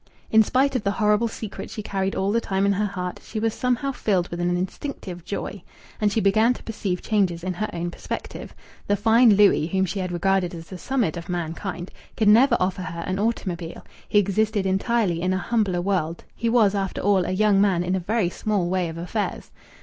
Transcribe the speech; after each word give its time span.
In 0.31 0.41
spite 0.41 0.75
of 0.75 0.83
the 0.83 0.89
horrible 0.97 1.27
secret 1.27 1.69
she 1.69 1.83
carried 1.83 2.15
all 2.15 2.31
the 2.31 2.41
time 2.41 2.65
in 2.65 2.73
her 2.73 2.87
heart, 2.87 3.19
she 3.23 3.39
was 3.39 3.53
somehow 3.53 3.91
filled 3.91 4.29
with 4.29 4.39
an 4.39 4.57
instinctive 4.57 5.23
joy. 5.23 5.61
And 5.99 6.11
she 6.11 6.19
began 6.19 6.55
to 6.55 6.63
perceive 6.63 7.03
changes 7.03 7.43
in 7.43 7.53
her 7.53 7.69
own 7.71 7.91
perspective. 7.91 8.55
The 8.87 8.95
fine 8.95 9.35
Louis, 9.35 9.67
whom 9.67 9.85
she 9.85 9.99
had 9.99 10.11
regarded 10.11 10.55
as 10.55 10.69
the 10.69 10.79
summit 10.79 11.17
of 11.17 11.29
mankind, 11.29 11.91
could 12.17 12.29
never 12.29 12.57
offer 12.59 12.81
her 12.81 13.01
an 13.01 13.19
automobile; 13.19 13.85
he 14.09 14.17
existed 14.17 14.65
entirely 14.65 15.21
in 15.21 15.33
a 15.33 15.37
humbler 15.37 15.81
world; 15.83 16.23
he 16.35 16.49
was, 16.49 16.73
after 16.73 17.01
all, 17.01 17.23
a 17.23 17.29
young 17.31 17.61
man 17.61 17.83
in 17.83 17.93
a 17.93 17.99
very 17.99 18.31
small 18.31 18.69
way 18.69 18.89
of 18.89 18.97
affairs. 18.97 19.51